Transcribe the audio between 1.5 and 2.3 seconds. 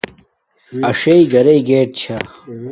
گیٹ چھا